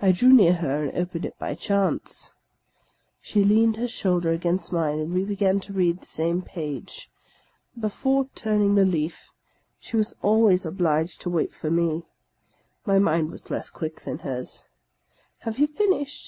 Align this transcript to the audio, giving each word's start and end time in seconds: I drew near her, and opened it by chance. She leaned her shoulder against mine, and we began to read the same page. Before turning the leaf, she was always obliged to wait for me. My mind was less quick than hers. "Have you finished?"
I 0.00 0.12
drew 0.12 0.32
near 0.32 0.52
her, 0.54 0.84
and 0.84 0.96
opened 0.96 1.24
it 1.24 1.36
by 1.36 1.54
chance. 1.56 2.36
She 3.20 3.42
leaned 3.42 3.74
her 3.76 3.88
shoulder 3.88 4.30
against 4.30 4.72
mine, 4.72 5.00
and 5.00 5.12
we 5.12 5.24
began 5.24 5.58
to 5.58 5.72
read 5.72 5.98
the 5.98 6.06
same 6.06 6.42
page. 6.42 7.10
Before 7.76 8.28
turning 8.36 8.76
the 8.76 8.84
leaf, 8.84 9.32
she 9.80 9.96
was 9.96 10.14
always 10.22 10.64
obliged 10.64 11.20
to 11.22 11.30
wait 11.30 11.52
for 11.52 11.72
me. 11.72 12.04
My 12.86 13.00
mind 13.00 13.32
was 13.32 13.50
less 13.50 13.68
quick 13.68 14.02
than 14.02 14.18
hers. 14.18 14.68
"Have 15.38 15.58
you 15.58 15.66
finished?" 15.66 16.16